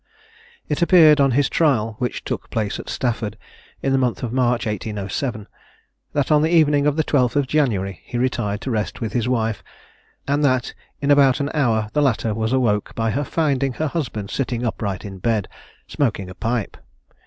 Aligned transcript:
It 0.67 0.81
appeared 0.81 1.21
on 1.21 1.29
his 1.37 1.47
trial, 1.47 1.95
which 1.99 2.23
took 2.23 2.49
place 2.49 2.79
at 2.79 2.89
Stafford 2.89 3.37
in 3.83 3.91
the 3.91 3.99
month 3.99 4.23
of 4.23 4.33
March 4.33 4.65
1807, 4.65 5.45
that 6.13 6.31
on 6.31 6.41
the 6.41 6.49
evening 6.49 6.87
of 6.87 6.95
the 6.95 7.03
12th 7.03 7.35
of 7.35 7.45
January, 7.45 8.01
he 8.03 8.17
retired 8.17 8.61
to 8.61 8.71
rest 8.71 8.99
with 8.99 9.13
his 9.13 9.29
wife, 9.29 9.61
and 10.27 10.43
that 10.43 10.73
in 11.03 11.11
about 11.11 11.39
an 11.39 11.51
hour 11.53 11.91
the 11.93 12.01
latter 12.01 12.33
was 12.33 12.51
awoke 12.51 12.95
by 12.95 13.11
her 13.11 13.23
finding 13.23 13.73
her 13.73 13.89
husband 13.89 14.31
sitting 14.31 14.65
upright 14.65 15.05
in 15.05 15.19
bed, 15.19 15.47
smoking 15.87 16.31
a 16.31 16.33
pipe. 16.33 16.77